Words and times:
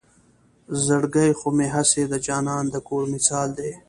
زړګے 0.85 1.27
خو 1.39 1.49
مې 1.57 1.67
هم 1.73 1.73
هسې 1.75 2.01
د 2.11 2.13
جانان 2.25 2.63
د 2.73 2.75
کور 2.87 3.03
مثال 3.13 3.49
دے 3.59 3.71